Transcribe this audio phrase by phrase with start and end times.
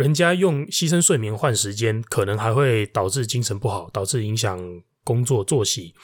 [0.00, 4.58] 人家用牺牲睡眠换时间，可能还会导致精神不好，导致影响
[5.04, 5.94] 工作作息。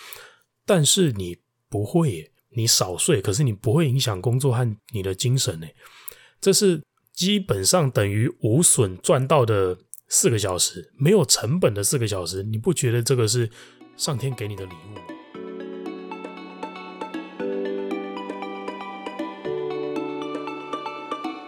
[0.67, 1.39] 但是你
[1.71, 5.67] 不会，你少睡，可是你不会影响工作和你的精神呢。
[6.43, 6.83] 这是
[7.15, 9.79] 基本上等于无损赚到的
[10.09, 12.43] 四个小时，没有成本的四个小时。
[12.43, 13.51] 你不觉得这个是
[13.97, 15.16] 上天给你的礼物吗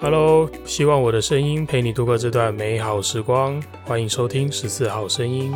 [0.00, 3.60] ？Hello，希望我的声音陪你度过这段美好时光。
[3.84, 5.52] 欢迎收听十四号声音。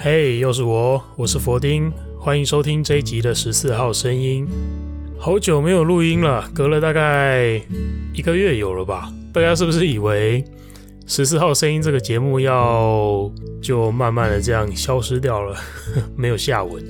[0.00, 1.92] 嘿又是我，我是佛丁。
[2.20, 4.46] 欢迎收听这一集的十四号声音。
[5.18, 7.62] 好久没有录音了，隔了大概
[8.12, 9.10] 一个月有了吧？
[9.32, 10.44] 大家是不是以为
[11.06, 13.30] 十四号声音这个节目要
[13.62, 15.56] 就慢慢的这样消失掉了，
[16.16, 16.82] 没有下文？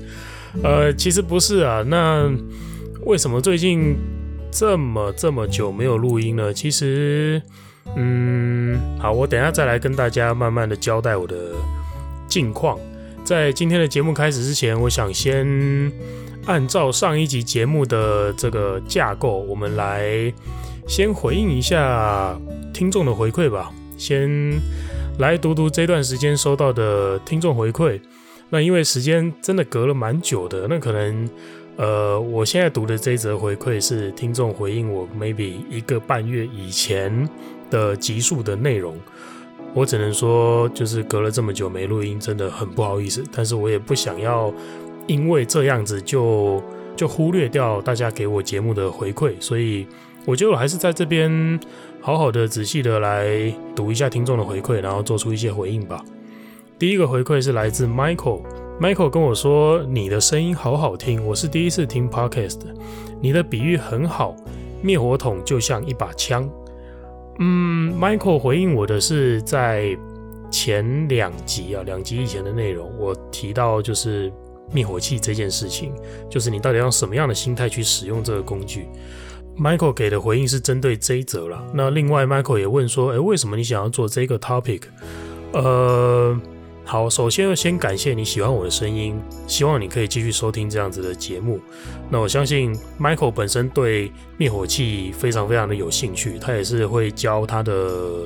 [0.63, 1.85] 呃，其实不是啊。
[1.87, 2.29] 那
[3.05, 3.97] 为什么最近
[4.51, 6.53] 这么这么久没有录音呢？
[6.55, 7.41] 其实，
[7.97, 11.37] 嗯，好，我等下再来跟大家慢慢的交代我的
[12.27, 12.79] 近况。
[13.29, 15.47] 在今天的节目开始之前，我想先
[16.47, 20.33] 按照上一集节目的这个架构，我们来
[20.87, 22.41] 先回应一下
[22.73, 23.71] 听众的回馈吧。
[23.99, 24.59] 先
[25.19, 28.01] 来读读这段时间收到的听众回馈。
[28.49, 31.29] 那因为时间真的隔了蛮久的，那可能
[31.77, 37.29] 呃，我现在读的这则回馈是听众回应我 maybe 一个半月以前
[37.69, 38.97] 的集数的内容。
[39.75, 43.23] 我只能说，就是隔了这么久没录音，真的很不好意思。
[43.33, 44.53] 但是我也不想要
[45.07, 46.63] 因为这样子就
[46.97, 49.87] 就忽略掉大家给我节目的回馈，所以
[50.25, 51.61] 我觉得我还是在这边
[52.01, 56.05] 好好的、仔细的来读一下听众的回馈，然后做出一些回应吧。
[56.79, 62.61] 第一个回馈是来自 Michael，Michael 跟我说：“你的声音好好听，我是第一次听 Podcast，
[63.21, 64.35] 你的比喻很好，
[64.83, 66.49] 灭火筒就像一把枪。”
[67.39, 69.97] 嗯，Michael 回应我的是在
[70.51, 74.33] 前两集啊，两集以前的内容，我提到就是
[74.73, 75.93] 灭火器这件事情，
[76.29, 78.87] 就是你到底要用什么样的心态去使用这个工具。
[79.57, 81.65] Michael 给的回应是针对这一则了。
[81.75, 84.83] 那另外，Michael 也问说，诶，为什么你想要做这个 topic？
[85.53, 86.41] 呃。
[86.91, 91.61] 好，首先要先感谢你喜欢我的声音，希望你可以继续收听这样子的节目。
[92.09, 98.23] 那我相信 Michael 本身对灭火器非常非常的有兴趣，他也是会教他的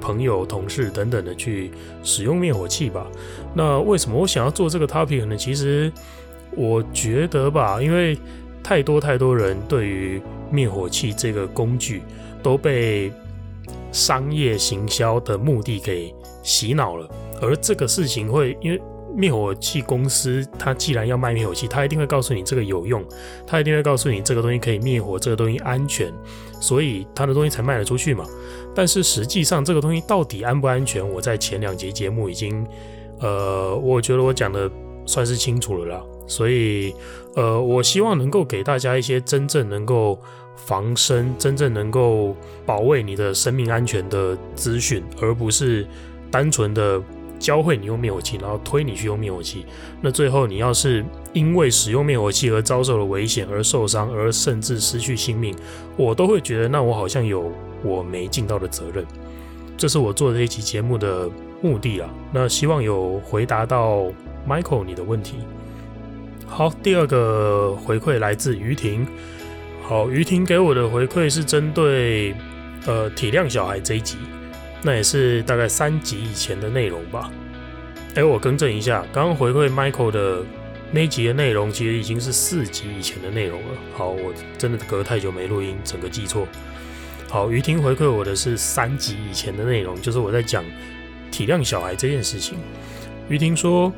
[0.00, 1.70] 朋友、同事等等的去
[2.02, 3.06] 使用灭火器吧。
[3.54, 5.36] 那为什么我想要做这个 topic 呢？
[5.36, 5.92] 其实
[6.56, 8.18] 我觉得吧，因为
[8.60, 10.20] 太多太多人对于
[10.50, 12.02] 灭火器这个工具
[12.42, 13.12] 都被
[13.92, 16.12] 商业行销的目的给
[16.42, 17.08] 洗脑了。
[17.40, 18.80] 而这个事情会，因为
[19.12, 23.04] 灭火器公司，它既然要卖灭火器，它一定会告诉你这个有用，
[23.44, 26.12] 它一定会告诉你这个东西可以灭火，这个东西安全，
[26.60, 28.24] 所以它的东西才卖得出去嘛。
[28.72, 32.64] 但是实际上，这个东西到底安不安全，我在前两节节目已经，
[33.18, 34.70] 呃，我觉得我讲的
[35.04, 36.02] 算是清楚了啦。
[36.28, 36.94] 所以，
[37.34, 40.16] 呃，我希望能够给大家一些真正能够
[40.54, 45.84] 防身、真正能够保卫你的生命安全的资讯，而不是
[46.30, 47.02] 单纯的。
[47.40, 49.66] 教会你用灭火器，然后推你去用灭火器。
[50.00, 55.56] 那最后你要是因为使用灭火器而遭受了危险而受伤，而甚至失去性命，
[55.96, 57.50] 我都会觉得那我好像有
[57.82, 59.04] 我没尽到的责任。
[59.76, 61.28] 这是我做这一期节目的
[61.62, 62.10] 目的啊。
[62.30, 64.04] 那希望有回答到
[64.46, 65.36] Michael 你的问题。
[66.46, 69.06] 好，第二个回馈来自于婷。
[69.82, 72.34] 好，于婷给我的回馈是针对
[72.86, 74.18] 呃体谅小孩这一集。
[74.82, 77.30] 那也是大概三集以前的内容吧。
[78.14, 80.42] 哎，我更正一下，刚刚回馈 Michael 的
[80.90, 83.68] 那集的内容，其实已经是四集以前的内容了。
[83.94, 86.46] 好，我真的隔太久没录音，整个记错。
[87.28, 90.64] 好，于婷回馈我的是三集以前的内容，就是我在讲
[91.30, 92.58] 体谅小孩这件事情。
[93.28, 93.92] 于婷说：“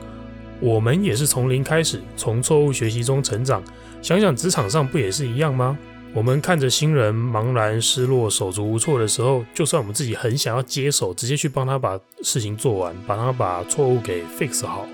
[0.60, 3.62] 我们也是从零开始，从错误学习中成长。
[4.02, 5.78] 想想职场上不也是一样吗？”
[6.14, 14.86] 我们看着新人茫然失落、手足无措的时候，就算我们自己很想要接手，直接去帮他把事情做完，帮他把错误给 fix 好，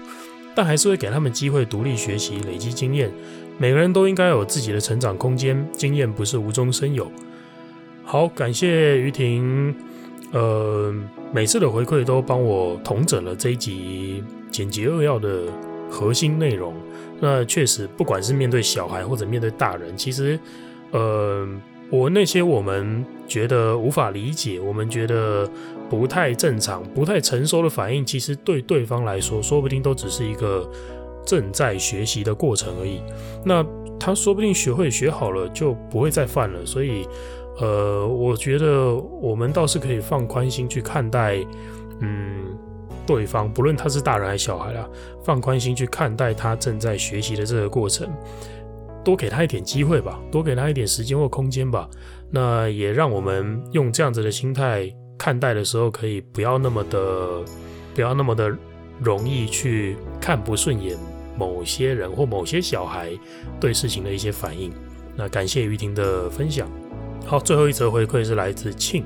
[0.55, 3.11] 但还是会给他们机会独立学习、累积经验。
[3.59, 7.11] 每个人都应该有自己的成长空间，经验不是无中生有。
[8.05, 9.75] 好，感谢于婷，
[10.31, 10.95] 呃，
[11.33, 14.23] 每次的回馈都帮我统整了这一集
[14.53, 15.43] 简洁扼要的
[15.91, 16.73] 核心内容。
[17.19, 20.39] 那确实，不管是面对小孩或者面对大人，其实。
[20.91, 21.47] 呃，
[21.91, 25.49] 我那些我们觉得无法理解，我们觉得
[25.89, 30.69] 不太正常、不太成熟的反应，其实对对方来说，说不定都只是一个
[31.27, 33.03] 正在学习的过程而已。
[33.45, 33.65] 那
[34.01, 36.65] 他说不定学会学好了，就不会再犯了。
[36.65, 37.07] 所以，
[37.61, 41.45] 呃，我觉得我们倒是可以放宽心去看待，
[42.01, 42.57] 嗯，
[43.07, 44.89] 对方，不论他是大人还是小孩啦，
[45.25, 48.09] 放宽心去看待他正在学习的这个过程。
[49.09, 51.89] 多给他一点机会吧，多给他一点时间或空间吧。
[52.31, 57.43] 那也让我们用这样子的心态看待的时候，可以不要那么的，
[57.95, 58.55] 不要那么的
[59.01, 60.95] 容易去看不顺眼
[61.39, 63.09] 某些人或某些小孩
[63.59, 64.71] 对事情的一些反应。
[65.17, 66.69] 那感谢于婷的分享。
[67.25, 69.03] 好，最后一则回馈是来自庆，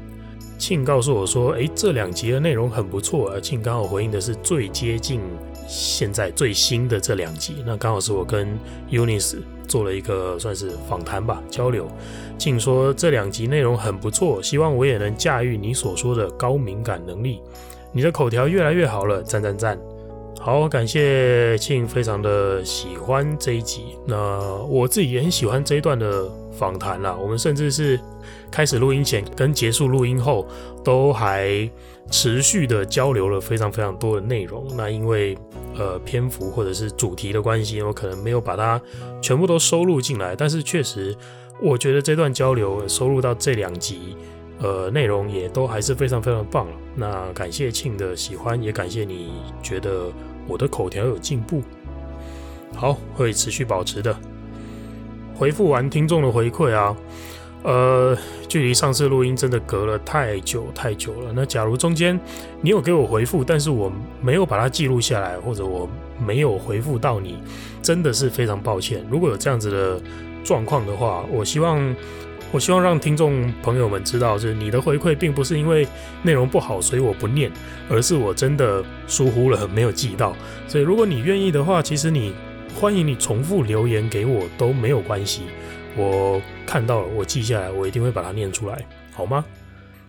[0.59, 3.31] 庆告诉我说，诶，这两集的内容很不错。
[3.31, 5.21] 而庆刚好回应的是最接近
[5.75, 8.47] 现在最新的这两集，那刚好是我跟
[8.91, 11.91] Unis 做了一个算是访谈吧，交流。
[12.37, 17.41] 静说这两集内容很不错，希望我也能驾驭你所说的高敏感能力。
[17.91, 19.79] 你的口条越来越好了，赞赞赞！
[20.45, 23.97] 好，感谢庆，非常的喜欢这一集。
[24.05, 24.17] 那
[24.65, 27.17] 我自己也很喜欢这一段的访谈啦。
[27.17, 27.97] 我们甚至是
[28.51, 30.45] 开始录音前跟结束录音后，
[30.83, 31.71] 都还
[32.11, 34.67] 持续的交流了非常非常多的内容。
[34.77, 35.39] 那因为
[35.79, 38.83] 呃篇幅或者是主题的关系，我可能没有把它
[39.21, 40.35] 全部都收录进来。
[40.35, 41.17] 但是确实，
[41.61, 44.17] 我觉得这段交流收录到这两集，
[44.59, 46.73] 呃内容也都还是非常非常棒了。
[46.97, 49.31] 那感谢庆的喜欢，也感谢你
[49.63, 50.11] 觉得
[50.47, 51.63] 我的口条有进步。
[52.75, 54.17] 好，会持续保持的。
[55.35, 56.97] 回复完听众的回馈啊。
[57.65, 58.19] 呃，
[58.49, 61.33] 距离上次录音真的隔了太久太久了。
[61.33, 62.19] 那假如中间
[62.61, 67.39] 你有给我回复，但是我没有把它记录下来，或者我没有回复到你，
[67.81, 69.07] 真的是非常抱歉。
[69.09, 70.01] 如果有这样子的
[70.43, 71.79] 状况的话，我希望
[72.53, 75.89] 我希望让听众朋友们知道，就是你的回馈并不是因为
[76.23, 77.51] 内容不好，所以我不念，
[77.89, 80.37] 而是我真的疏忽了，没有记到。
[80.69, 82.35] 所以如果你愿意的话，其实你
[82.79, 85.45] 欢迎你重复留言给我都没有关系。
[85.97, 89.43] 我看到了，我记下来，我一定会把它念出来，好吗？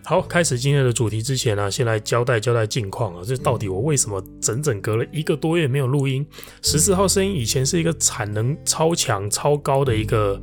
[0.06, 6.26] 好，开始今天的主题之前呢、先来交代交代近况啊，这到底我为什么整整隔了一个多月没有录音？
[6.60, 10.38] 十四号声音以前是一个产能超强、超高的一个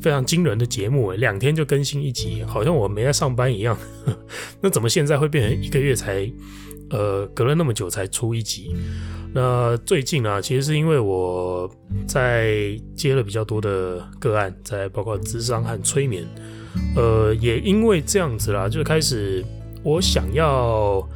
[0.00, 3.76] 非常惊人的节目，两天就更新一集，好像我没在上班一样。
[4.60, 6.30] 那怎么现在会变成一个月才，
[6.90, 8.74] 呃，隔了那么久才出一集？
[9.34, 11.70] 那最近啊，其实是因为我
[12.06, 16.24] 在接了比较多的个案，在包括咨商和催眠，
[16.96, 19.44] 呃，也因为这样子啦，就开始
[19.82, 21.06] 我想要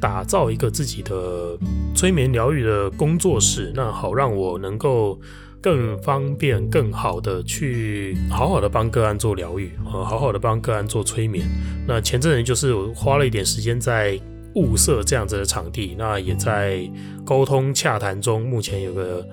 [0.00, 1.58] 打造一个自己的
[1.94, 5.20] 催眠疗愈的工作室，那好让我能够
[5.60, 11.46] 更方便、更好的去好好的帮个案做疗愈，呃，好好的帮个案做催眠。
[11.86, 14.18] 那前阵子就是我花了一点时间在。
[14.54, 16.80] 物色这样子的场地，那也在
[17.24, 18.42] 沟通洽谈中。
[18.42, 19.24] 目前有个，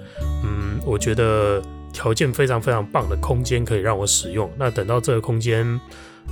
[0.44, 1.60] 嗯，我觉得
[1.92, 4.48] 条件非常非常棒的空间可以让我使用。
[4.56, 5.80] 那等到这个空间，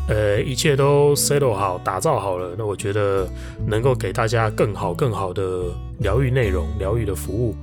[0.10, 3.28] 呃，一切都 settle 好、打造好了，那我觉得
[3.66, 7.56] 能够给大家更好、更好的疗愈内容、疗愈的服务，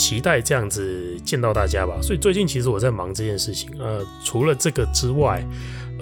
[0.00, 2.00] 期待这样子见到大家吧。
[2.00, 3.68] 所以最近其实我在忙这件事情。
[3.78, 5.44] 呃，除了这个之外。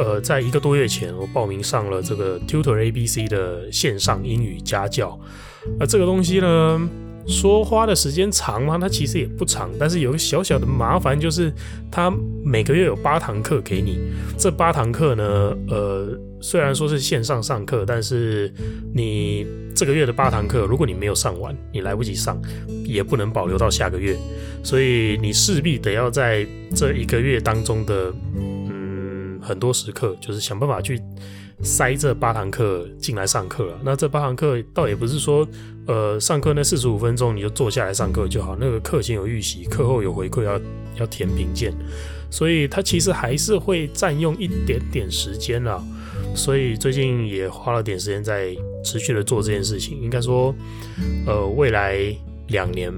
[0.01, 5.19] 呃，在一个多月前，我报名上了这个 Tutor ABC 的线上英语家教。
[5.77, 6.89] 那这个东西呢，
[7.29, 8.79] 说花的时间长吗？
[8.81, 11.53] 它其实也不长，但是有个小小的麻烦，就是
[11.91, 12.11] 它
[12.43, 14.01] 每个月有八堂课给你。
[14.39, 18.53] 这八堂课呢，呃，虽然说是线上上课，但是
[18.95, 22.41] 你这个月的八堂课，如果你没有上完，你来不及上，
[22.85, 24.17] 也不能保留到下个月，
[24.63, 28.13] 所以你势必得要在这一个月当中的。
[29.49, 31.01] 很多时刻就是想办法去
[31.63, 33.81] 塞这八堂课进来上课了。
[33.83, 35.49] 那这八堂课倒也不是说，
[35.87, 38.55] 呃，上课那四十五分钟你就坐下来上课就好。
[38.61, 40.61] 那个课前有预习，课后有回馈要
[40.97, 41.73] 要填评鉴，
[42.31, 45.83] 所以它其实还是会占用一点点时间啦。
[46.35, 49.99] 所以最近也花了点时间在持续的做这件事情。
[50.01, 50.55] 应该说，
[51.27, 51.99] 呃，未来
[52.49, 52.93] 两年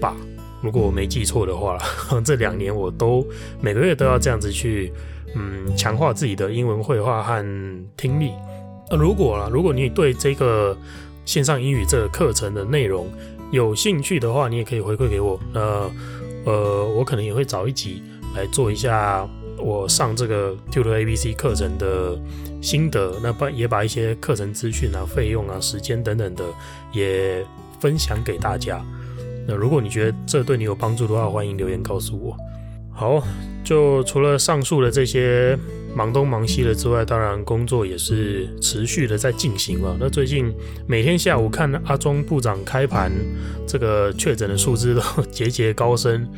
[0.00, 0.16] 吧，
[0.62, 1.78] 如果我没记错的话，
[2.24, 3.26] 这两年我都
[3.60, 4.92] 每个月都要这样子去。
[5.34, 7.42] 嗯，强化自己的英文会话和
[7.96, 8.32] 听力。
[8.90, 10.76] 那如果啦，如果你对这个
[11.24, 13.08] 线上英语这个课程的内容
[13.50, 15.38] 有兴趣的话，你也可以回馈给我。
[15.52, 15.90] 那
[16.44, 18.02] 呃，我可能也会找一集
[18.34, 19.26] 来做一下
[19.58, 22.18] 我上这个 Tutor ABC 课程的
[22.60, 23.14] 心得。
[23.22, 26.44] 那把也把一些课程资讯啊、费用啊、时间等等的
[26.92, 27.46] 也
[27.80, 28.84] 分享给大家。
[29.46, 32.36] 那如果你觉得这对你有帮助的话，欢迎留言告诉我。
[32.92, 33.22] 好。
[33.64, 35.56] 就除了上述的这些
[35.94, 39.96] 忙东忙西的之外，当然工作也是持续的在进行嘛。
[40.00, 40.52] 那最近
[40.84, 43.12] 每天下午看阿中部长开盘，
[43.64, 46.28] 这个确诊的数字都节节高升，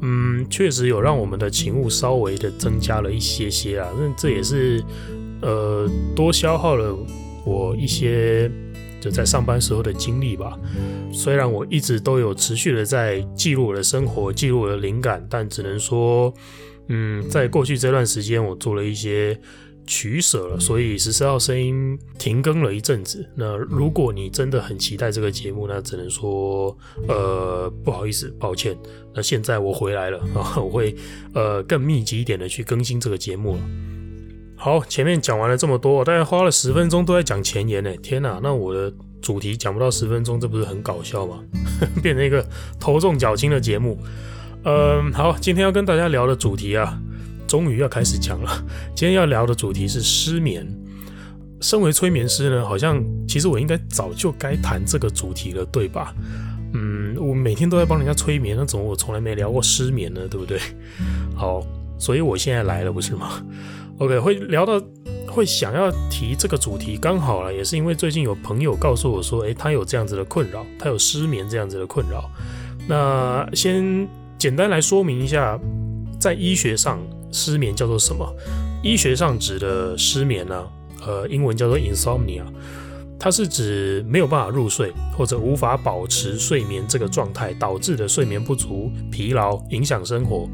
[0.00, 3.88] 嗯，确实有让我们的勤务稍微的增加了一些些啊。
[3.96, 4.82] 那这也是
[5.40, 6.92] 呃多消耗了
[7.46, 8.50] 我一些
[9.02, 10.58] 就在上班时候的经历吧。
[11.12, 16.32] 虽然我一直都有持续的在记录我的生活，记录我的灵感，但只能说。
[16.88, 19.40] 嗯，在过去这段时间，我做了一些
[19.86, 23.24] 取舍了，所以十四号声音停更了一阵子。
[23.36, 26.76] 那如果你真的很期待这个节目，那只能说，
[27.08, 28.76] 呃，不好意思，抱歉。
[29.14, 30.94] 那现在我回来了啊， 我会
[31.34, 33.62] 呃更密集一点的去更新这个节目了。
[34.64, 37.92] 好，前面讲完了这么多，大概花了十分钟都在讲前言呢。
[37.96, 41.40] 天哪，那我的主题讲不到十分钟，这不是很搞笑吗？
[42.00, 42.46] 变成一个
[42.78, 43.98] 头重脚轻的节目。
[44.62, 46.96] 嗯，好，今天要跟大家聊的主题啊，
[47.48, 48.64] 终于要开始讲了。
[48.94, 50.64] 今天要聊的主题是失眠。
[51.60, 56.14] 身为催眠师呢，好像其实我应该早就该谈这个主题了，对吧？
[56.72, 60.20] 嗯，我每天都在帮人家催眠，那怎么我从来没聊过失眠呢？
[60.30, 60.60] 对不对？
[61.34, 61.66] 好，
[61.98, 63.42] 所以我现在来了，不是吗
[64.04, 64.82] ？OK，会聊到
[65.28, 72.28] 会想要提这个主题，刚好了，也是因为最近有朋友告诉我说，诶，他有这样子的困扰，他有失眠这样子的困扰。
[72.88, 74.08] 那先。
[74.38, 75.56] 简单来说明一下，
[76.18, 76.98] 在医学上，
[77.30, 78.28] 失眠叫做什么？
[78.82, 80.64] 医学上指的失眠呢、
[81.06, 82.42] 呃，英文叫做 insomnia，
[83.20, 90.48] 它是指没有办法入睡或者无法保持睡眠这个状态导致的睡眠不足、疲劳、影响生活。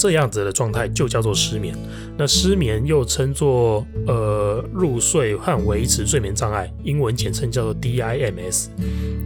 [0.00, 1.76] 这样子的状态就叫做失眠。
[2.16, 8.68] 那失眠又称作呃入睡和维持睡眠障碍，英文简称叫做 DIMS。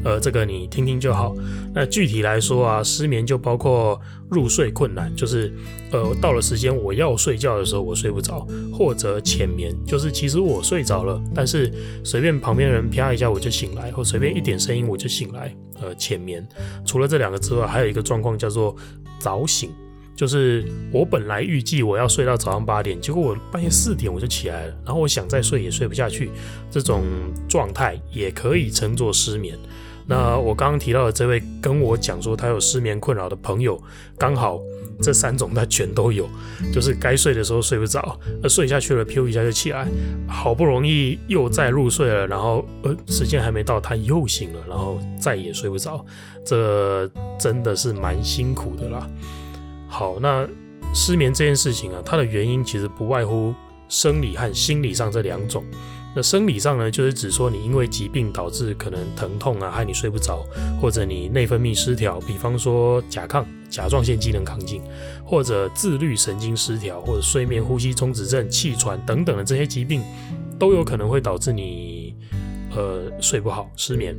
[0.02, 1.32] 呃，这个你听听就好。
[1.72, 5.52] 那具体来说啊，失眠就包括入睡困难，就是
[5.92, 16.44] 呃到了时间我要睡觉的时候我睡不着，或者浅眠，就是其实我睡着了，但是随便旁边人啪一下我就醒来，或随便一点声音我就醒来，呃浅眠。
[16.84, 18.74] 除了这两个之外，还有一个状况叫做
[19.20, 19.70] 早醒。
[20.16, 26.30] 就是我本来预计我要睡到早上八点，结果我半夜四点我就起来了，然后我想再睡也睡不下去，
[26.71, 27.02] 这种
[27.49, 29.59] 状态也可以称作失眠。
[30.06, 33.83] 那我刚刚提到的这位跟我讲说他有失眠困扰的朋友，
[34.18, 34.61] 刚好
[35.00, 36.28] 这三种他全都有，
[36.71, 39.88] 就是该睡的时候睡不着，呃睡下去了，噗一下就起来，
[40.28, 46.04] 好不容易又再入睡了，然后呃时间还没到他又醒了，然后再也睡不着，
[46.44, 49.09] 这真的是蛮辛苦的啦。
[49.96, 50.44] 好，那
[50.92, 53.54] 失眠这件事情啊，它的原因其实不外乎
[53.88, 55.64] 生理和心理上这两种。
[56.16, 60.44] 那生理上呢，就是指说你因为疾病导致可能疼痛啊，害你睡不着，
[60.82, 64.82] 或者你内分泌失调，比方说甲亢、甲状腺机能亢进，
[65.24, 70.02] 或者自律神经失调，或者睡眠呼吸中止症、气喘等等的这些疾病，
[70.58, 72.03] 都有可能会导致你
[72.76, 74.16] 呃睡不好、失眠。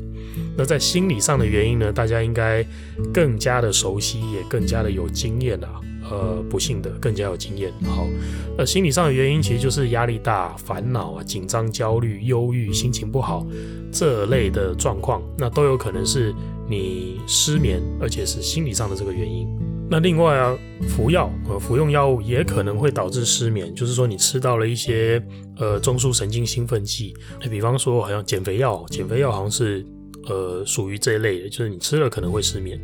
[0.57, 2.65] 那在心理上的原因呢，大家应该
[3.13, 5.81] 更加的熟悉，也更加的有经验啊。
[6.07, 7.73] 呃，不幸的更加有经验。
[7.85, 8.07] 好，
[8.55, 13.43] 那心理上的原因其实就是压力大、烦恼啊、紧张、焦虑、忧郁、心情不好
[13.91, 16.31] 这类的状况，那都有可能是
[16.69, 19.47] 你失眠，而且是心理上的这个原因。
[19.89, 20.57] 那另外啊，
[20.89, 25.23] 服药和服用药物也可能会导致失眠，就是说你吃到了一些
[25.57, 29.85] 呃中枢神经兴奋剂，那比方说好像减肥药，减肥药好像是。
[30.27, 32.81] 呃，属于这一类的，就是你吃了可能会失眠。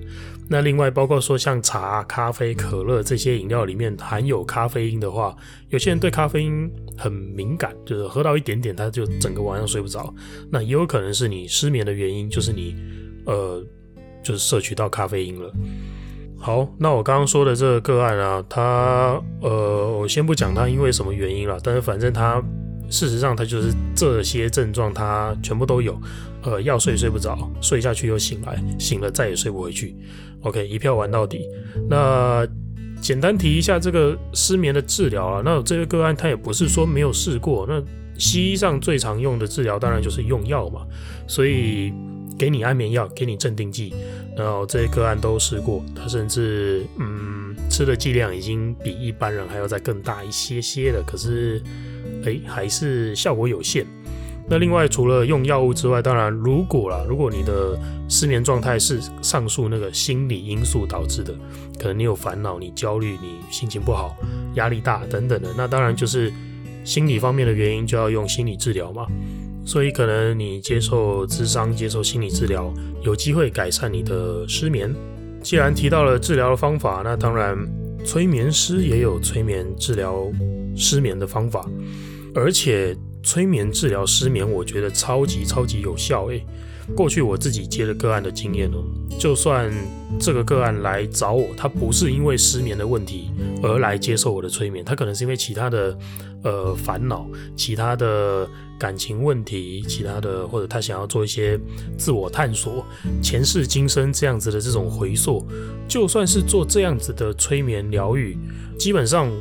[0.47, 5.35] 那另外包括说像茶、咖啡、可乐这些饮料里面含有咖啡因的话，
[5.69, 10.13] 有些人对咖啡因很敏感，就是喝到一点点他就整个晚上睡不着。
[10.51, 12.75] 那也有可能是你失眠的原因，就是你
[13.25, 13.65] 呃，
[14.21, 15.51] 就是摄取到咖啡因了。
[16.41, 22.43] 好，那我刚刚说的这个个案啊，他呃，我先不讲他因为什么原因了，但是反正他。
[22.89, 25.97] 事实上，他就是这些症状，他全部都有。
[26.43, 29.95] 呃，要睡睡不着，睡下去又醒来，醒了再也睡不回去。
[30.41, 31.47] OK，一票玩到底。
[31.89, 32.45] 那
[32.99, 35.41] 简单提一下这个失眠的治疗啊。
[35.45, 37.65] 那这个个案他也不是说没有试过。
[37.65, 37.81] 那
[38.19, 40.81] 西医上最常用的治疗当然就是用药嘛，
[41.27, 41.93] 所以
[42.41, 43.93] 给你安眠药，给你镇定剂。
[44.35, 51.03] 然后这些个案都试过，他甚至嗯吃的剂量已经比一般人还要再更大一些些了。
[51.05, 51.61] 可是。
[52.25, 53.85] 哎，还是效果有限。
[54.47, 57.79] 那另外，除了用药物之外，当然，如果啦，如果你的
[58.09, 61.33] 失眠状态是上述那个心理因素导致的，
[61.79, 64.15] 可能你有烦恼、你焦虑、你心情不好、
[64.55, 66.31] 压力大等等的，那当然就是
[66.83, 69.07] 心理方面的原因，就要用心理治疗嘛。
[69.65, 74.93] 所以，可能你接受智商、接受心理治疗，有机会改善你的失眠。
[75.41, 77.57] 既然提到了治疗的方法，那当然，
[78.05, 80.31] 催眠师也有催眠治疗。
[80.73, 81.69] 失眠的方法，
[82.33, 86.45] 而且催眠治疗失眠，我觉得超级超级有效诶。
[86.95, 88.83] 过去我自己接的个案的经验哦，
[89.19, 89.71] 就算
[90.19, 93.31] 这个个案来找我，他不是因为失眠的问题
[93.63, 95.97] 而来接受我的催眠，他可能是因为其他的
[96.43, 101.59] 呃烦恼、其他的感情问题、其他的或者他想要做一些
[101.97, 102.85] 自我探索、
[103.21, 105.45] 前世今生这样子的这种回溯，
[105.87, 108.37] 就算是做这样子的催眠疗愈，
[108.77, 109.31] 基本上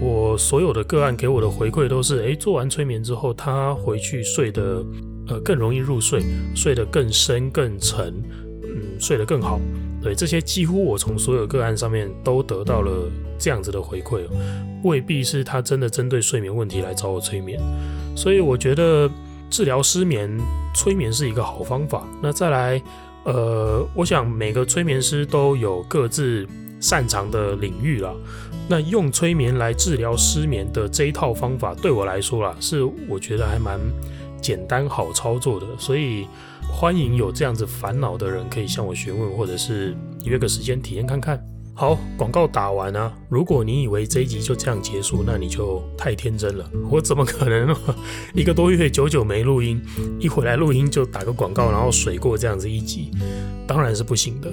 [0.00, 4.84] 我所有的个案给我的回馈都是，诶，做完催眠之后，他回去睡得。
[5.28, 6.22] 呃，更容易入睡，
[6.54, 8.14] 睡得更深更沉，
[8.62, 9.60] 嗯，睡得更好。
[10.02, 14.20] 对，这些几乎我从所有个案上面都得到了这样子的回馈，
[14.84, 17.60] 未必是他真的针对睡眠问题来找我催眠。
[18.14, 19.10] 所以我觉得
[19.50, 20.30] 治疗失眠，
[20.76, 22.06] 催眠是一个好方法。
[22.22, 22.80] 那再来，
[23.24, 26.46] 呃，我想每个催眠师都有各自
[26.78, 28.14] 擅长的领域啦。
[28.68, 33.80] 那用催眠来治疗失眠的这一套方法，对我来说啦，是我觉得还蛮。
[34.40, 36.26] 简单好操作的，所以
[36.70, 41.42] 欢迎有这样子烦恼的人可以向我询问，或者是约个时间体验看看。
[41.78, 43.12] 好，广告打完啊！
[43.28, 46.66] 如果你以为这一集就这样结束，那你就太天真了。
[46.90, 47.76] 我怎么可能
[48.32, 49.78] 一个多月久久没录音，
[50.18, 53.10] 一回来录音就打个广告，然后水过这样子一集，
[53.66, 54.50] 当然是不行的。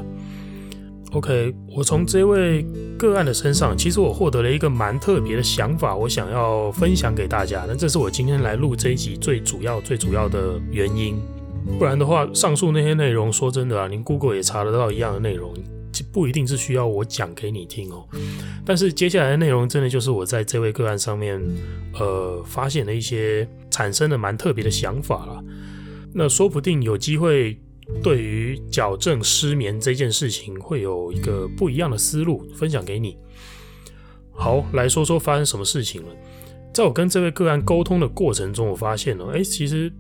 [1.13, 2.65] OK，我从这位
[2.97, 7.65] 个案的身上，其实我获得了一个蛮特别的想法，我想要分享给大家。
[7.67, 11.21] 那这是我今天来录这一集最主要、最主要的原因。
[11.77, 15.53] 不然的话，上述那些内容，说真的啊，您 Google 也查得到一样的内容，
[16.11, 18.07] 不一定是需要我讲给你听哦。
[18.65, 21.39] 但是接下来的内容，真的就是我在这位个案上面，
[21.99, 25.39] 呃，发现了一些产生的蛮特别的想法啦。
[26.11, 27.59] 那说不定有机会。
[28.01, 33.17] 对于矫正失眠这件事情，会有一个不一样的思路分享给你。
[34.31, 36.09] 好，来说说发生什么事情了。
[36.73, 39.91] 在我跟这位个案沟通的过程中，我发现了，哎，其实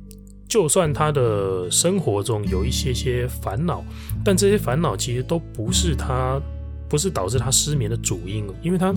[0.47, 3.83] 就算他的生活中有一些些烦恼，
[4.25, 6.41] 但这些烦恼其实都不是他，
[6.89, 8.93] 不是导致他失眠的主因，因为他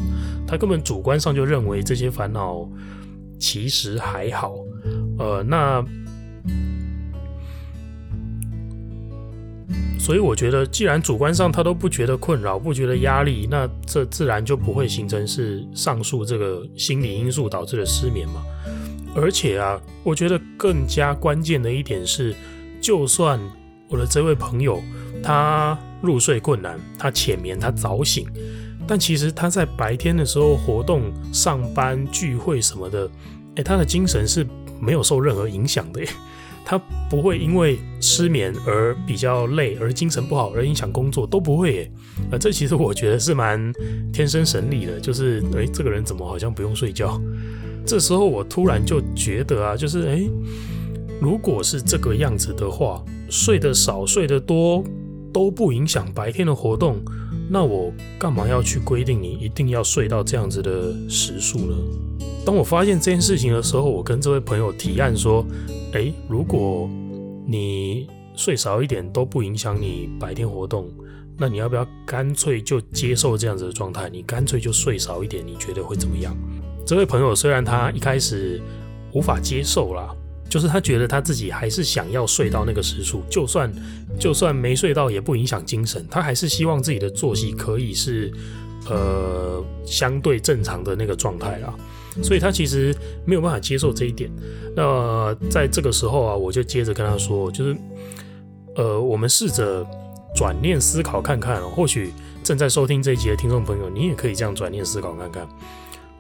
[0.47, 2.67] 他根本主观上就认为这些烦恼
[3.39, 4.55] 其实还好。
[5.19, 5.85] 呃，那。
[10.07, 18.41] 所以我觉得，既然主观上他都不觉得困扰，不觉得压力，那这自然就不会形成是上述这个心理因素导致的失眠嘛。
[19.17, 22.33] 而且啊，我觉得更加关键的一点是，
[22.81, 23.37] 就算
[23.89, 24.81] 我的这位朋友
[25.25, 28.29] 他入睡困难，他浅眠，他早醒，
[28.87, 33.11] 但其实他在白天的时候活动、上班、聚会什么的，
[33.57, 34.47] 诶，他的精神是
[34.81, 36.09] 没有受任何影响的耶。
[36.69, 36.77] 他
[37.09, 41.93] 不会因为失眠而比较累，而精神不好而影响工作，都不会耶。
[42.33, 43.73] 呃，这其实我觉得是蛮
[44.13, 47.21] 天生神力的，就是诶，这个人怎么好像不用睡觉？
[47.87, 50.29] 这时候我突然就觉得啊，就是诶，
[51.21, 53.01] 如果是这个样子的话，
[53.31, 54.83] 睡得少、睡得多
[55.33, 57.01] 都不影响白天的活动，
[57.49, 61.77] 那我干嘛要去规定你一定要睡到这样子的时数呢？
[62.45, 65.47] 当我发现这件事情的时候，我跟这位朋友提案说。
[65.93, 66.89] 诶，如果
[67.47, 70.91] 你睡少一点都不影响你白天活动，
[71.39, 74.09] 那你要不要干脆就接受这样子的状态？
[74.11, 76.37] 你干脆就睡少一点，你觉得会怎么样？
[76.85, 78.61] 这位朋友虽然他一开始
[79.13, 80.15] 无法接受啦，
[80.49, 83.73] 就是他觉得他自己还是想要睡到那个时数，就算
[84.19, 88.33] 就算没睡到也不影响精神，他还是希望自己的作息可以是
[88.89, 91.75] 呃相对正常的那个状态啦。
[92.23, 94.31] 所以他其实没有办法接受这一点。
[94.75, 97.77] 那在这个时候啊，我就接着跟他说，就是，
[98.75, 99.87] 呃，我们试着
[100.35, 105.49] 转念思考看看，或许正在收听这一集的听众朋友，你也可以这样转念思考看看。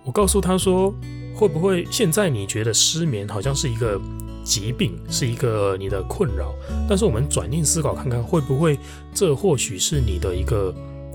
[0.05, 0.95] 我告诉他说，
[1.35, 4.01] 会不会现在你觉得失眠好像是一个
[4.45, 6.55] 疾病，是一个你的困扰？
[6.89, 8.79] 但是我们转念思考看看，会不会
[9.13, 10.73] 这或许是你的一个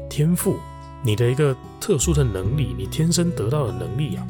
[0.09, 0.57] 天赋，
[1.03, 4.27] 你的一个特殊的能力，你天生得到的能力啊？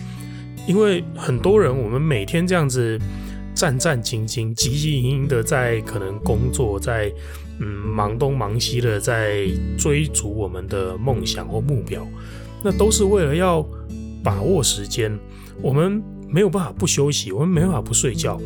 [0.68, 3.00] 因为很多人，我们每天这样子
[3.54, 7.12] 战战兢兢、急急营营的在可能工作，在
[7.60, 9.48] 嗯忙东忙西的在
[9.78, 12.08] 追逐我们的梦想或目标，
[12.64, 13.66] 那都是为了要
[14.24, 15.18] 把握时间。
[15.62, 18.40] 我们没有办法不休息，我们没办法不睡觉，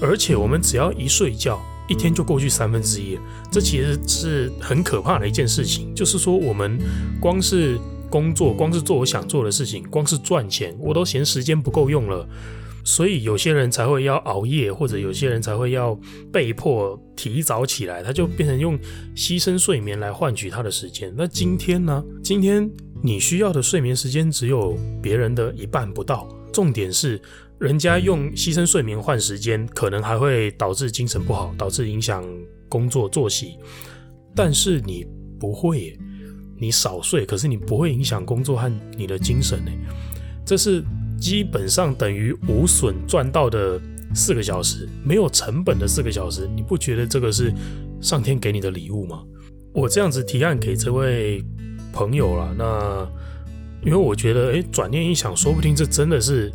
[0.00, 3.18] 而且我们只要一睡觉，一天就过去三分之一。
[3.50, 6.78] 这其实是很可怕的一件事情，就是说我们
[7.18, 7.78] 光是。
[8.12, 12.28] 工作光是做我想做的事情，光是赚钱，我都嫌时间不够用了。
[12.84, 15.98] 所以有些人才会要熬夜，或者有些人才会要
[16.30, 18.78] 被迫提早起来，他就变成用
[19.16, 21.10] 牺牲睡眠来换取他的时间。
[21.16, 22.04] 那今天呢？
[22.22, 22.70] 今天
[23.02, 27.18] 你需要的睡眠时间只有别人的一半不到，重点是，
[27.58, 32.22] 人家用牺牲睡眠换时间，可能还会导致精神不好，导致影响
[32.68, 33.56] 工作作息。
[34.34, 35.06] 但是你
[35.40, 35.96] 不会，
[36.62, 39.72] 你少睡，可是你不会影响工作和你的精神呢。
[40.46, 40.84] 这是
[41.20, 43.80] 基本上等于无损赚到的
[44.14, 46.48] 四个小时，没有成本的四个小时。
[46.54, 47.52] 你不觉得这个是
[48.00, 49.24] 上天给你的礼物吗？
[49.74, 51.44] 我这样子提案给这位
[51.92, 53.08] 朋友了，那。
[53.84, 56.52] 因为我觉得，哎，转念一想，说不定这真的是，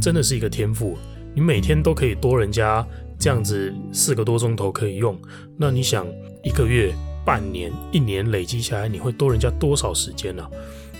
[0.00, 0.96] 真的是一个天赋。
[1.34, 2.82] 你每天都可以多人家
[3.18, 5.14] 这样子四个多钟头可以用，
[5.58, 6.06] 那你想
[6.42, 10.42] 一个月、半年、一年累积下来，你会多人家多少时间呢？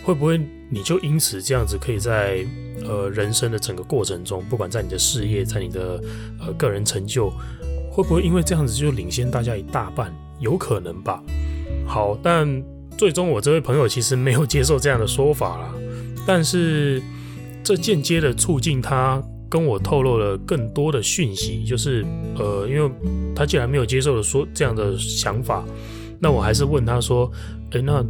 [0.05, 2.45] 会不会你就因此这样子可以在
[2.85, 6.03] 呃人生的整个过程中，不管在你的事业，在你的
[6.41, 7.31] 呃个人成就，
[7.91, 10.13] 会不会因为这样子就领先大家一大半？
[10.41, 11.23] 有可能吧。
[11.87, 12.63] 好，但。
[12.99, 15.75] 最终，我这位朋友其实没有接受这样的说法啦，
[16.27, 17.03] 但是
[17.65, 22.05] 这间接的促进他跟我透露了更多的讯息，就是
[22.39, 22.89] 呃，因为
[23.35, 25.65] 他既然没有接受的说这样的想法，
[26.23, 27.29] 那我还是问他说，
[27.73, 28.03] 诶，那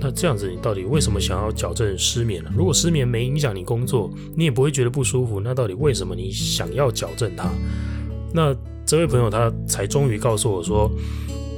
[0.00, 2.50] 那这样子，你到底为什么想要矫正失眠呢？
[2.56, 7.50] 如果失眠没影响你工作，你也不会觉得不舒服，那到底为什么你想要矫正它？
[8.32, 10.90] 那这位朋友他才终于告诉我说，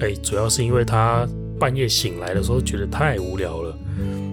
[0.00, 1.24] 诶，主要是因为他。
[1.60, 3.78] 半夜醒来的时候觉得太无聊了，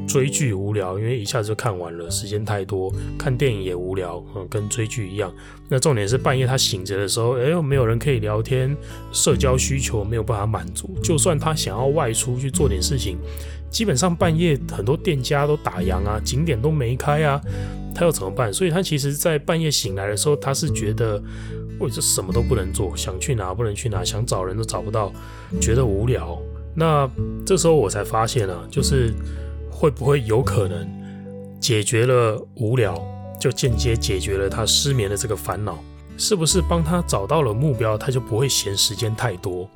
[0.07, 5.31] 追剧无聊，因为一下子就看完了，时间太多；看电影也无聊，嗯，跟追剧一样。
[5.67, 8.75] 那重点是半夜他醒着的时候，哎呦，没有人可以聊天，
[9.11, 10.97] 社交需求没有办法满足。
[11.03, 13.17] 就算他想要外出去做点事情，
[13.69, 17.41] 基本上半夜很多店家都打烊啊，景点都没开啊，
[17.93, 18.51] 他要怎么办？
[18.53, 21.21] 所以他其实，在半夜醒来的时候，他是觉得，
[21.77, 25.11] 我这什么都不能做，想去哪不能去哪，想找人都找不到，
[25.59, 26.41] 觉得无聊。
[26.73, 27.09] 那
[27.45, 29.11] 这时候我才发现啊，就是
[29.79, 30.89] 会不会有可能
[31.59, 32.99] 解决了无聊，
[33.39, 35.77] 就间接解决了他失眠的这个烦恼？
[36.17, 39.69] 是不是帮他找到了目标，他就不会嫌时间太多？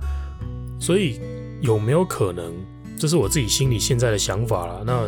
[0.79, 1.19] 所以
[1.61, 2.51] 有没有可能，
[2.97, 4.83] 这是我自己心里现在的想法了。
[4.83, 5.07] 那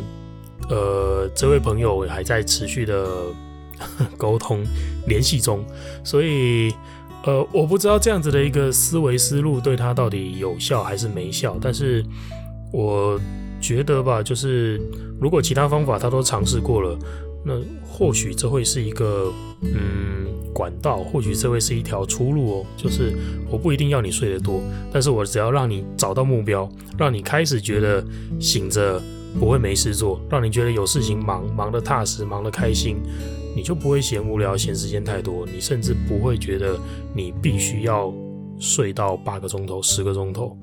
[0.70, 3.26] 呃，这位朋友还在持续的
[4.16, 4.64] 沟通
[5.08, 5.66] 联系中，
[6.04, 6.72] 所以。
[7.26, 12.06] 呃，我不知道这样子的一个思维思路对他到底有效还是没效，但是
[12.70, 13.18] 我
[13.64, 14.78] 觉得吧，就是
[15.22, 17.00] 如果其他方法他都尝试过了，
[17.46, 17.54] 那
[17.88, 22.66] 或许这会是一个嗯管道，或许这会是一条出路哦。
[22.76, 23.14] 就是
[23.50, 28.04] 我不一定要你睡得多，但是我只要让你找到目标，让你开始觉得
[28.38, 29.02] 醒着
[29.40, 32.98] 不会没事做，让你觉得有事情忙，忙得踏实，忙得开心。
[33.56, 36.78] 你就不会嫌无聊，嫌时间太多，你甚至不会觉得
[37.16, 38.12] 你必须要
[38.60, 40.58] 睡到八个钟头、十个钟头。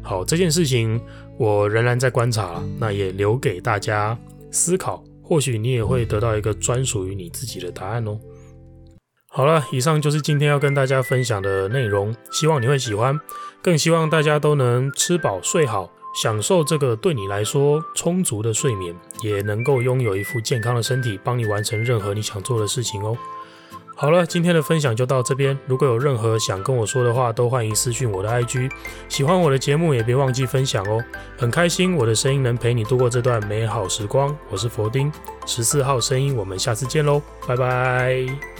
[0.00, 1.00] 好，这件事情
[1.38, 4.16] 我仍然在观察，那也留给大家
[4.50, 8.18] 思考，或许你也会得到一个专属于你自己的答案哦。
[9.28, 13.18] 好了，以上就是今天要跟大家分享的内容，希望你会喜欢，
[13.60, 15.90] 更希望大家都能吃饱睡好。
[16.22, 18.94] 享受这个对你来说充足的睡眠，
[19.24, 23.18] 也能够拥有一副健康的身体，帮你完成任何你想做的事情哦。
[24.04, 25.58] 好了，今天的分享就到这边。
[25.66, 28.70] 如果有任何想跟我说的话，都欢迎私讯我的 IG。
[29.08, 31.02] 喜欢我的节目，也别忘记分享哦。
[31.38, 34.36] 很开心我的声音能陪你度过这段美好时光。
[34.50, 35.10] 我是佛丁，
[35.46, 38.53] 十四号声音，我们下次见喽，拜拜。